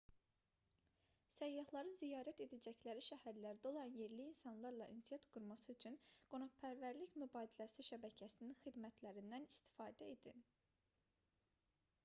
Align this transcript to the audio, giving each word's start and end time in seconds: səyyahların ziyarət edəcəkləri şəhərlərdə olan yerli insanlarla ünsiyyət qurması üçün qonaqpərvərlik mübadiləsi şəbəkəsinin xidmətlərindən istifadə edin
səyyahların 1.33 1.91
ziyarət 1.97 2.39
edəcəkləri 2.45 3.03
şəhərlərdə 3.07 3.67
olan 3.71 3.91
yerli 3.97 4.25
insanlarla 4.29 4.87
ünsiyyət 4.93 5.27
qurması 5.35 5.75
üçün 5.75 5.99
qonaqpərvərlik 6.31 7.13
mübadiləsi 7.25 7.85
şəbəkəsinin 7.91 8.57
xidmətlərindən 8.63 9.45
istifadə 9.51 10.09
edin 10.17 10.41